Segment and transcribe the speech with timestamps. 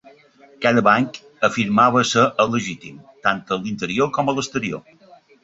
[0.65, 4.85] Cada banc afirmava ser el legítim, tant en l'interior com en l'exterior.